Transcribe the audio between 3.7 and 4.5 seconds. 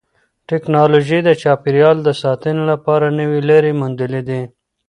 موندلې دي.